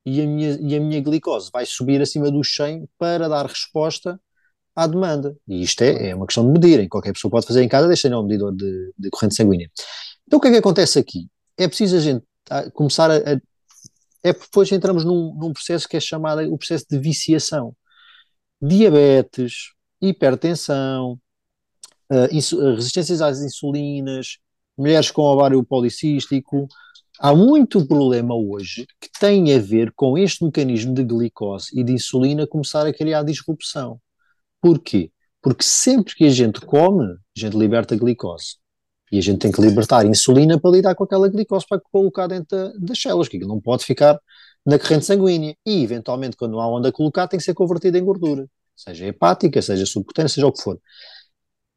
[0.04, 4.18] e a, minha, e a minha glicose vai subir acima dos 100 para dar resposta
[4.74, 5.36] à demanda.
[5.46, 6.88] E isto é, é uma questão de medirem.
[6.88, 9.70] Qualquer pessoa pode fazer em casa, deixa um medidor de, de, corrente sanguínea.
[10.26, 11.28] Então, o que é que acontece aqui?
[11.56, 12.24] É preciso a gente
[12.74, 13.40] começar a, a
[14.24, 17.74] é depois entramos num, num, processo que é chamado o processo de viciação.
[18.60, 21.18] Diabetes, hipertensão,
[22.10, 24.38] uh, resistências às insulinas,
[24.76, 26.66] mulheres com ovário policístico.
[27.20, 31.92] Há muito problema hoje que tem a ver com este mecanismo de glicose e de
[31.92, 34.00] insulina começar a criar disrupção.
[34.60, 35.10] Porquê?
[35.40, 38.56] Porque sempre que a gente come, a gente liberta glicose.
[39.10, 42.72] E a gente tem que libertar insulina para lidar com aquela glicose para colocar dentro
[42.80, 44.18] das células, que não pode ficar
[44.64, 45.54] na corrente sanguínea.
[45.66, 49.60] E, eventualmente, quando há onde a colocar, tem que ser convertida em gordura, seja hepática,
[49.60, 50.80] seja subcutânea, seja o que for.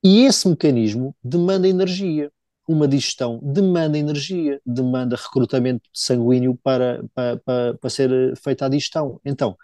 [0.06, 2.32] E esse mecanismo demanda energia.
[2.68, 9.20] Uma digestão demanda energia, demanda recrutamento sanguíneo para, para, para, para ser feita a digestão.
[9.26, 9.58] Então,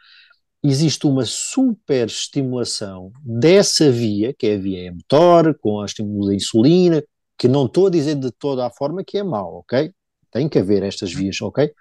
[0.64, 6.34] existe uma super estimulação dessa via, que é a via mTOR, com a estímulo da
[6.34, 7.04] insulina,
[7.38, 9.94] que não estou a dizer de toda a forma que é mau, ok?
[10.32, 11.72] Tem que haver estas vias, ok?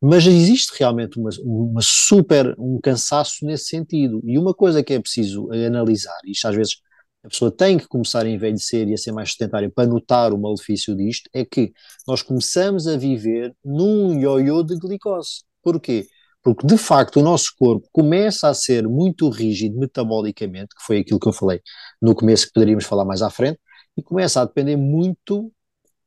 [0.00, 4.22] Mas existe realmente uma, uma super, um cansaço nesse sentido.
[4.24, 6.87] E uma coisa que é preciso analisar, isto às vezes
[7.28, 10.38] a pessoa tem que começar a envelhecer e a ser mais sedentária para notar o
[10.38, 11.72] malefício disto, é que
[12.06, 15.42] nós começamos a viver num ioiô de glicose.
[15.62, 16.06] Porquê?
[16.42, 21.20] Porque de facto o nosso corpo começa a ser muito rígido metabolicamente, que foi aquilo
[21.20, 21.60] que eu falei
[22.00, 23.60] no começo, que poderíamos falar mais à frente,
[23.94, 25.52] e começa a depender muito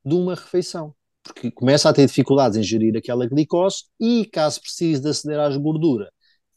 [0.04, 5.00] de uma refeição porque começa a ter dificuldades em gerir aquela glicose e, caso precise
[5.00, 6.08] de aceder às gorduras,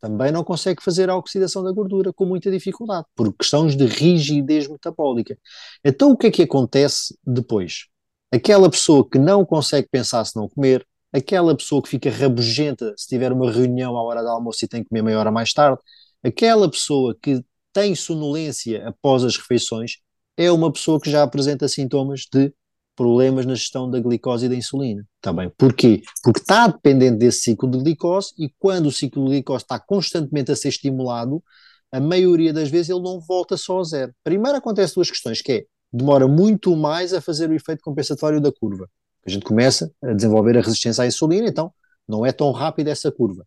[0.05, 4.67] também não consegue fazer a oxidação da gordura com muita dificuldade, por questões de rigidez
[4.67, 5.35] metabólica.
[5.83, 7.87] Então, o que é que acontece depois?
[8.31, 13.07] Aquela pessoa que não consegue pensar se não comer, aquela pessoa que fica rabugenta se
[13.07, 15.79] tiver uma reunião à hora do almoço e tem que comer meia hora mais tarde,
[16.23, 19.97] aquela pessoa que tem sonolência após as refeições,
[20.37, 22.53] é uma pessoa que já apresenta sintomas de
[22.95, 25.05] problemas na gestão da glicose e da insulina.
[25.21, 25.51] Também.
[25.57, 26.01] Porquê?
[26.23, 30.51] Porque está dependente desse ciclo de glicose e quando o ciclo de glicose está constantemente
[30.51, 31.43] a ser estimulado,
[31.91, 34.13] a maioria das vezes ele não volta só a zero.
[34.23, 38.51] Primeiro acontece duas questões, que é, demora muito mais a fazer o efeito compensatório da
[38.51, 38.89] curva.
[39.25, 41.71] A gente começa a desenvolver a resistência à insulina, então
[42.07, 43.43] não é tão rápida essa curva.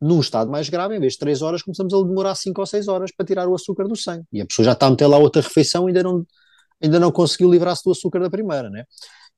[0.00, 2.86] Num estado mais grave, em vez de 3 horas, começamos a demorar 5 ou 6
[2.86, 4.24] horas para tirar o açúcar do sangue.
[4.32, 6.24] E a pessoa já está a meter lá outra refeição e ainda não,
[6.82, 8.84] ainda não conseguiu livrar-se do açúcar da primeira, né?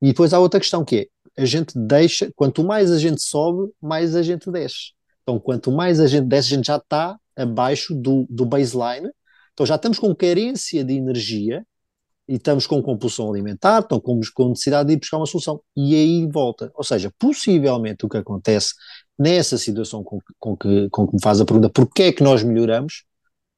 [0.00, 3.70] E depois há outra questão que é, a gente deixa, quanto mais a gente sobe,
[3.80, 4.92] mais a gente desce.
[5.22, 9.10] Então, quanto mais a gente desce, a gente já está abaixo do, do baseline,
[9.52, 11.64] então já estamos com carência de energia
[12.26, 15.60] e estamos com compulsão alimentar, então com, com necessidade de ir buscar uma solução.
[15.76, 16.70] E aí volta.
[16.74, 18.74] Ou seja, possivelmente o que acontece
[19.18, 22.42] nessa situação com, com, que, com que me faz a pergunta, porquê é que nós
[22.42, 23.04] melhoramos,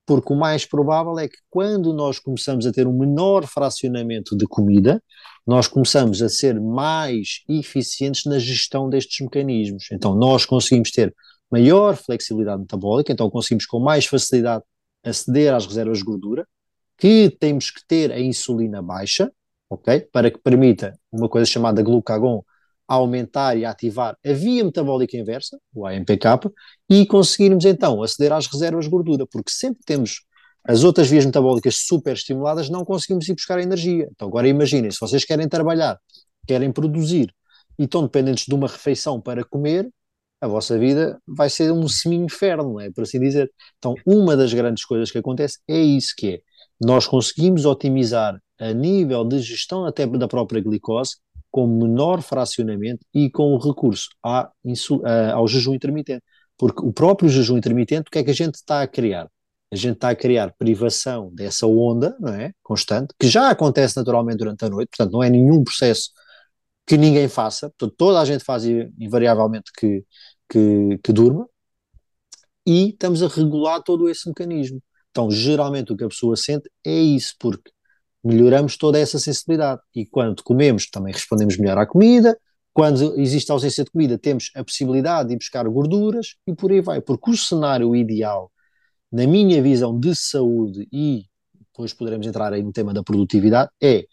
[0.07, 4.47] porque o mais provável é que quando nós começamos a ter um menor fracionamento de
[4.47, 5.03] comida,
[5.47, 9.87] nós começamos a ser mais eficientes na gestão destes mecanismos.
[9.93, 11.15] Então, nós conseguimos ter
[11.51, 14.65] maior flexibilidade metabólica, então conseguimos com mais facilidade
[15.05, 16.47] aceder às reservas de gordura,
[16.97, 19.31] que temos que ter a insulina baixa,
[19.69, 20.01] ok?
[20.13, 22.45] Para que permita uma coisa chamada glucagon
[22.89, 26.51] a aumentar e a ativar a via metabólica inversa, o AMPK,
[26.91, 30.23] e conseguirmos então aceder às reservas de gordura, porque sempre temos
[30.65, 34.09] as outras vias metabólicas super estimuladas, não conseguimos ir buscar energia.
[34.13, 35.99] Então agora imaginem, se vocês querem trabalhar,
[36.47, 37.35] querem produzir
[37.79, 39.91] e estão dependentes de uma refeição para comer,
[40.41, 43.51] a vossa vida vai ser um semi-inferno, é por assim dizer.
[43.79, 46.41] Então uma das grandes coisas que acontece é isso que é,
[46.81, 51.17] nós conseguimos otimizar a nível de gestão até da própria glicose
[51.53, 54.51] com menor fracionamento e com recurso à,
[55.35, 56.25] ao jejum intermitente.
[56.59, 59.29] Porque o próprio jejum intermitente, o que é que a gente está a criar?
[59.71, 62.53] A gente está a criar privação dessa onda, não é?
[62.63, 66.11] Constante, que já acontece naturalmente durante a noite, portanto, não é nenhum processo
[66.87, 70.05] que ninguém faça, portanto, toda a gente faz invariavelmente que,
[70.49, 71.47] que, que durma,
[72.67, 74.83] e estamos a regular todo esse mecanismo.
[75.11, 77.71] Então, geralmente o que a pessoa sente é isso, porque
[78.23, 79.81] melhoramos toda essa sensibilidade.
[79.95, 82.39] E quando comemos, também respondemos melhor à comida.
[82.73, 87.01] Quando existe ausência de comida, temos a possibilidade de buscar gorduras e por aí vai.
[87.01, 88.51] Porque o cenário ideal,
[89.11, 94.07] na minha visão de saúde, e depois poderemos entrar aí no tema da produtividade, é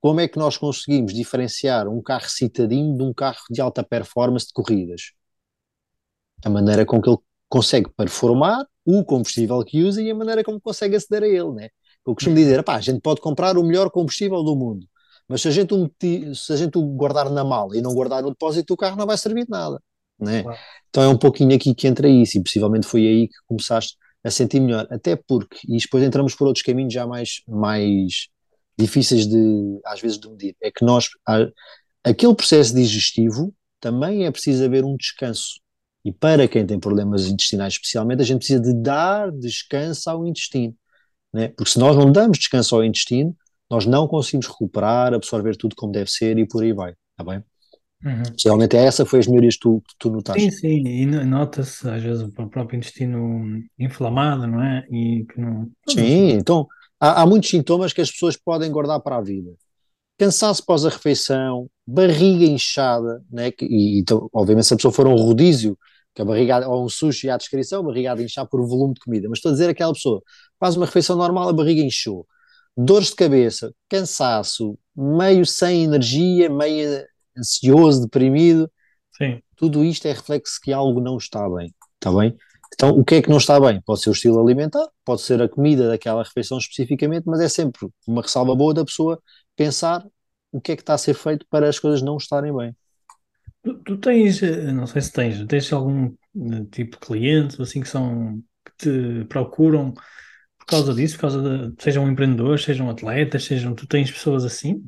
[0.00, 4.46] como é que nós conseguimos diferenciar um carro citadino de um carro de alta performance
[4.46, 5.12] de corridas?
[6.44, 10.60] A maneira com que ele consegue performar, o combustível que usa e a maneira como
[10.60, 11.68] consegue aceder a ele, né?
[12.06, 14.86] Eu costumo dizer, pá, a gente pode comprar o melhor combustível do mundo,
[15.28, 15.90] mas se a gente o,
[16.34, 19.06] se a gente o guardar na mala e não guardar no depósito, o carro não
[19.06, 19.80] vai servir de nada.
[20.18, 20.42] Né?
[20.42, 20.58] Claro.
[20.90, 24.30] Então é um pouquinho aqui que entra isso, e possivelmente foi aí que começaste a
[24.30, 28.28] sentir melhor, até porque, e depois entramos por outros caminhos já mais, mais
[28.78, 31.08] difíceis de, às vezes, de medir, é que nós,
[32.04, 35.60] aquele processo digestivo, também é preciso haver um descanso,
[36.04, 40.74] e para quem tem problemas intestinais especialmente, a gente precisa de dar descanso ao intestino,
[41.32, 41.48] né?
[41.48, 43.34] porque se nós não damos descanso ao intestino,
[43.70, 47.42] nós não conseguimos recuperar, absorver tudo como deve ser e por aí vai, está bem?
[48.04, 48.22] Uhum.
[48.44, 50.42] Realmente essa foi as melhorias que tu, que tu notaste.
[50.42, 54.84] Sim, sim, e nota-se às vezes o próprio intestino inflamado, não é?
[54.90, 55.70] E que não.
[55.88, 56.66] Sim, então
[57.00, 59.52] há, há muitos sintomas que as pessoas podem guardar para a vida.
[60.18, 63.52] Cansaço pós a refeição, barriga inchada, né?
[63.52, 65.78] Que, e então, obviamente se a pessoa for a um rodízio,
[66.14, 69.00] que a barriga, ou um sushi à descrição, a barriga a inchar por volume de
[69.00, 70.22] comida, mas estou a dizer aquela pessoa,
[70.62, 72.24] faz uma refeição normal, a barriga inchou.
[72.76, 77.04] Dores de cabeça, cansaço, meio sem energia, meio
[77.36, 78.70] ansioso, deprimido.
[79.18, 79.42] Sim.
[79.56, 82.36] Tudo isto é reflexo que algo não está bem, está bem?
[82.72, 83.82] Então, o que é que não está bem?
[83.84, 87.88] Pode ser o estilo alimentar, pode ser a comida daquela refeição especificamente, mas é sempre
[88.06, 89.20] uma ressalva boa da pessoa
[89.56, 90.06] pensar
[90.52, 92.72] o que é que está a ser feito para as coisas não estarem bem.
[93.64, 97.80] Tu, tu tens, eh, não sei se tens, tens algum eh, tipo de clientes assim
[97.80, 99.92] que são que te procuram
[100.62, 104.84] por causa disso, por causa de sejam empreendedores, sejam atletas, sejam, tu tens pessoas assim?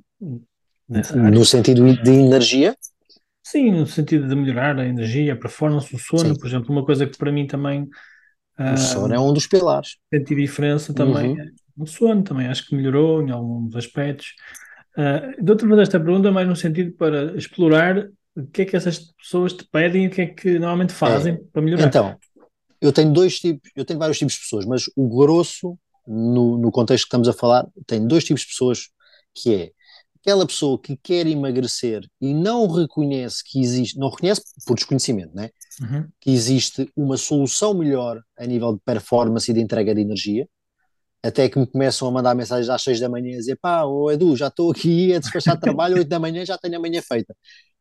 [0.89, 2.77] No sentido de energia?
[3.43, 6.39] Sim, no sentido de melhorar a energia, a performance, o sono, Sim.
[6.39, 7.89] por exemplo, uma coisa que para mim também.
[8.59, 9.97] O sono uh, é um dos pilares.
[10.13, 11.33] Senti diferença também.
[11.33, 11.51] Uhum.
[11.79, 14.29] O sono também acho que melhorou em alguns aspectos.
[14.97, 19.13] Uh, Dou-te fazer esta pergunta mais no sentido para explorar o que é que essas
[19.21, 21.41] pessoas te pedem e o que é que normalmente fazem é.
[21.53, 21.89] para melhorar.
[21.89, 22.17] Então,
[22.85, 26.71] eu tenho dois tipos, eu tenho vários tipos de pessoas, mas o grosso, no, no
[26.71, 28.91] contexto que estamos a falar, tem dois tipos de pessoas
[29.35, 29.71] que é
[30.21, 35.49] aquela pessoa que quer emagrecer e não reconhece que existe, não reconhece por desconhecimento, né?
[35.81, 36.07] Uhum.
[36.21, 40.47] que existe uma solução melhor a nível de performance e de entrega de energia,
[41.23, 44.11] até que me começam a mandar mensagens às 6 da manhã a dizer pá, oh
[44.11, 47.01] Edu, já estou aqui a despachar de trabalho, 8 da manhã já tenho a manhã
[47.01, 47.35] feita.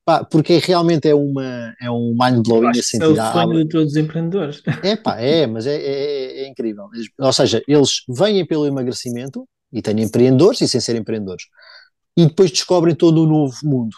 [0.05, 3.17] Pá, porque realmente é, uma, é um mind-blowing nesse sentido.
[3.17, 4.61] É o sonho de todos os empreendedores.
[4.83, 6.89] É pá, é, mas é, é, é incrível.
[7.19, 11.45] Ou seja, eles vêm pelo emagrecimento e têm empreendedores e sem ser empreendedores
[12.15, 13.95] e depois descobrem todo o novo mundo.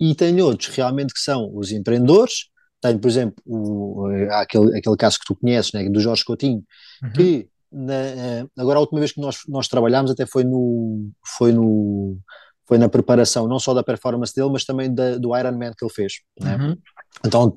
[0.00, 2.46] E tem outros realmente que são os empreendedores.
[2.80, 6.64] Tenho, por exemplo, o, aquele, aquele caso que tu conheces, né, do Jorge Coutinho,
[7.02, 7.12] uhum.
[7.12, 11.52] que na, eh, agora a última vez que nós, nós trabalhámos até foi no, foi
[11.52, 12.18] no
[12.66, 15.92] foi na preparação não só da performance dele, mas também da, do Ironman que ele
[15.92, 16.14] fez.
[16.40, 16.56] Né?
[16.56, 16.76] Uhum.
[17.24, 17.52] Então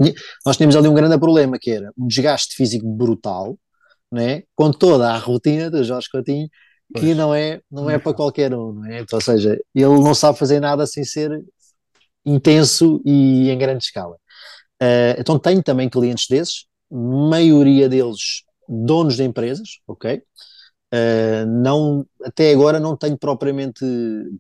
[0.46, 3.58] nós tínhamos ali um grande problema que era um desgaste físico brutal,
[4.12, 4.44] né?
[4.56, 6.50] com toda a rotina do Jorge Coutinho
[6.94, 9.00] que não é, não é para qualquer um, não é?
[9.02, 11.32] Então, ou seja, ele não sabe fazer nada sem ser
[12.26, 14.15] intenso e em grande escala.
[14.82, 20.22] Uh, então tenho também clientes desses, maioria deles donos de empresas, ok?
[20.96, 23.84] Uh, não, até agora não tenho propriamente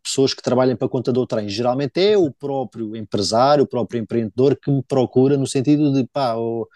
[0.01, 1.49] pessoas que trabalhem para conta do trem.
[1.49, 6.35] Geralmente é o próprio empresário, o próprio empreendedor que me procura no sentido de pá,
[6.35, 6.67] ou,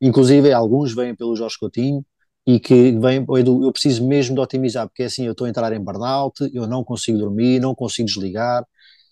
[0.00, 2.04] inclusive alguns vêm pelo Jorge Coutinho,
[2.46, 5.50] e que vem, Edu, eu preciso mesmo de otimizar, porque é assim, eu estou a
[5.50, 8.64] entrar em burnout, eu não consigo dormir, não consigo desligar,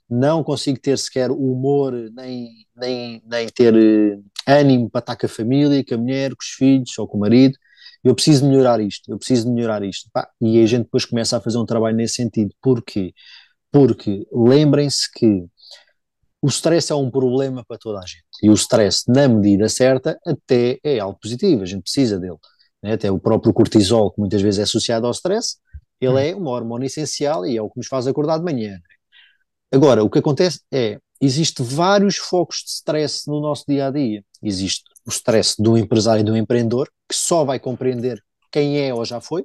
[0.09, 5.29] não consigo ter sequer humor, nem, nem, nem ter uh, ânimo para estar com a
[5.29, 7.59] família, com a mulher, com os filhos ou com o marido,
[8.05, 10.11] eu preciso melhorar isto, eu preciso melhorar isto.
[10.13, 12.55] Pá, e a gente depois começa a fazer um trabalho nesse sentido.
[12.61, 13.15] Porquê?
[13.73, 15.47] Porque lembrem-se que
[16.43, 18.25] o stress é um problema para toda a gente.
[18.43, 22.37] E o stress, na medida certa, até é algo positivo, a gente precisa dele
[22.85, 22.93] né?
[22.93, 25.57] até o próprio cortisol, que muitas vezes é associado ao stress,
[25.99, 26.19] ele hum.
[26.19, 28.79] é uma hormona essencial e é o que nos faz acordar de manhã.
[29.73, 34.23] Agora, o que acontece é, existe vários focos de stress no nosso dia a dia.
[34.43, 39.05] Existe o stress do empresário e do empreendedor, que só vai compreender quem é ou
[39.05, 39.45] já foi,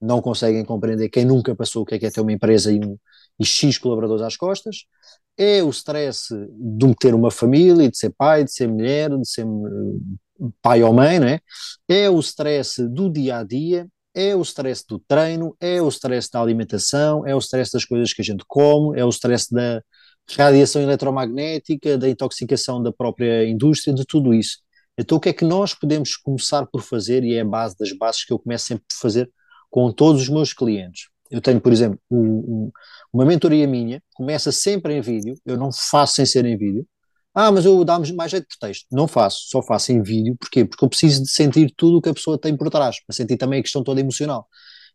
[0.00, 2.80] não conseguem compreender quem nunca passou o que é, que é ter uma empresa e,
[2.80, 2.98] um,
[3.38, 4.84] e X colaboradores às costas.
[5.36, 9.46] É o stress de ter uma família, de ser pai, de ser mulher, de ser
[10.60, 11.38] pai ou mãe, né?
[11.88, 16.28] é o stress do dia a dia, é o stress do treino, é o stress
[16.30, 19.82] da alimentação, é o stress das coisas que a gente come, é o stress da
[20.36, 24.58] radiação eletromagnética, da intoxicação da própria indústria, de tudo isso.
[24.98, 27.92] Então, o que é que nós podemos começar por fazer, e é a base das
[27.92, 29.30] bases que eu começo sempre por fazer
[29.70, 31.08] com todos os meus clientes?
[31.30, 32.72] Eu tenho, por exemplo, um, um,
[33.12, 36.86] uma mentoria minha, começa sempre em vídeo, eu não faço sem ser em vídeo,
[37.34, 38.86] ah, mas eu dá-me mais jeito por texto.
[38.92, 40.36] Não faço, só faço em vídeo.
[40.38, 40.64] Porquê?
[40.66, 43.38] Porque eu preciso de sentir tudo o que a pessoa tem por trás, para sentir
[43.38, 44.46] também a questão toda emocional.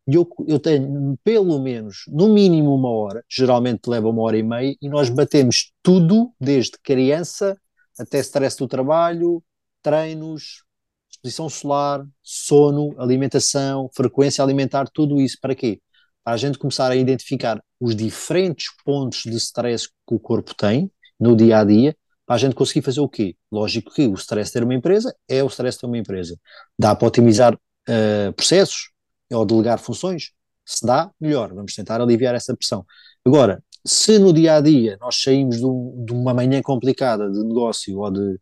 [0.07, 4.43] E eu, eu tenho pelo menos, no mínimo uma hora, geralmente leva uma hora e
[4.43, 7.57] meia, e nós batemos tudo, desde criança
[7.99, 9.43] até stress do trabalho,
[9.81, 10.63] treinos,
[11.09, 15.37] exposição solar, sono, alimentação, frequência alimentar, tudo isso.
[15.41, 15.81] Para quê?
[16.23, 20.91] Para a gente começar a identificar os diferentes pontos de stress que o corpo tem
[21.19, 23.37] no dia a dia para a gente conseguir fazer o quê?
[23.49, 26.37] Lógico que o stress ter uma empresa é o stress ter uma empresa.
[26.77, 28.91] Dá para otimizar uh, processos
[29.31, 30.31] ou delegar funções?
[30.65, 32.85] Se dá, melhor, vamos tentar aliviar essa pressão.
[33.25, 37.41] Agora, se no dia a dia nós saímos de, um, de uma manhã complicada de
[37.41, 38.37] negócio ou de,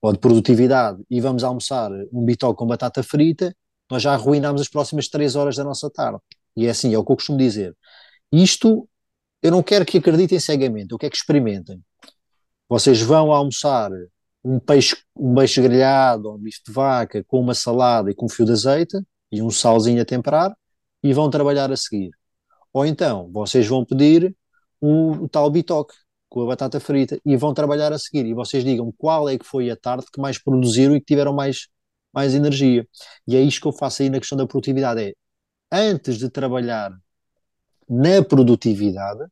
[0.00, 3.54] ou de produtividade e vamos almoçar um bitoque com batata frita,
[3.90, 6.18] nós já arruinamos as próximas três horas da nossa tarde.
[6.56, 7.76] E é assim, é o que eu costumo dizer.
[8.32, 8.88] Isto,
[9.42, 11.82] eu não quero que acreditem cegamente, eu quero que experimentem.
[12.68, 13.90] Vocês vão almoçar
[14.44, 18.26] um peixe, um peixe grelhado ou um bife de vaca com uma salada e com
[18.26, 18.96] um fio de azeite
[19.30, 20.56] e um salzinho a temperar
[21.02, 22.10] e vão trabalhar a seguir.
[22.72, 24.34] Ou então, vocês vão pedir
[24.80, 25.94] o, o tal bitoque
[26.30, 28.24] com a batata frita e vão trabalhar a seguir.
[28.24, 31.34] E vocês digam qual é que foi a tarde que mais produziram e que tiveram
[31.34, 31.68] mais,
[32.12, 32.86] mais energia.
[33.26, 35.14] E é isto que eu faço aí na questão da produtividade: é
[35.72, 36.92] antes de trabalhar
[37.88, 39.26] na produtividade,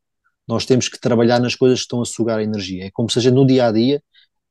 [0.47, 2.85] nós temos que trabalhar nas coisas que estão a sugar a energia.
[2.87, 4.03] É como seja no dia a dia.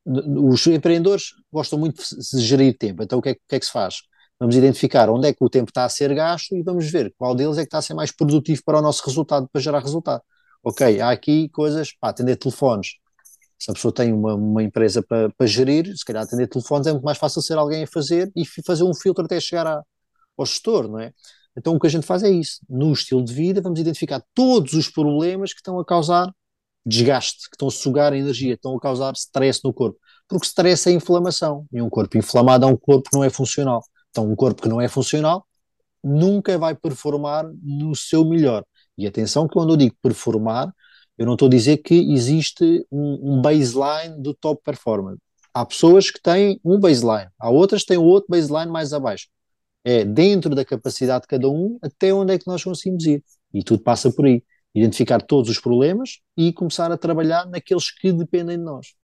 [0.07, 3.67] Os empreendedores gostam muito de gerir tempo, então o que, é, o que é que
[3.67, 3.97] se faz?
[4.41, 7.35] Vamos identificar onde é que o tempo está a ser gasto e vamos ver qual
[7.35, 10.23] deles é que está a ser mais produtivo para o nosso resultado, para gerar resultado.
[10.63, 12.97] Ok, há aqui coisas, para atender telefones.
[13.59, 17.05] Se a pessoa tem uma, uma empresa para, gerir, se calhar atender telefones é muito
[17.05, 19.83] mais fácil ser alguém a fazer e fazer um filtro até chegar a,
[20.37, 21.13] ao gestor, não é?
[21.57, 22.61] Então o que a gente faz é isso.
[22.69, 26.33] No estilo de vida, vamos identificar todos os problemas que estão a causar
[26.87, 29.99] desgaste, que estão a sugar a energia, estão a causar stress no corpo.
[30.29, 31.67] Porque stress é inflamação.
[31.73, 33.83] E um corpo inflamado é um corpo que não é funcional.
[34.11, 35.47] Então, um corpo que não é funcional
[36.03, 38.65] nunca vai performar no seu melhor.
[38.99, 40.75] E atenção que quando eu digo performar,
[41.17, 45.17] eu não estou a dizer que existe um, um baseline do top performer.
[45.55, 49.29] Há pessoas que têm um baseline, há outras que têm outro baseline mais abaixo.
[49.85, 53.25] É dentro da capacidade de cada um até onde é que nós conseguimos ir.
[53.55, 54.45] E tudo passa por aí.
[54.75, 58.95] Identificar todos os problemas e começar a trabalhar naqueles que dependem de nós.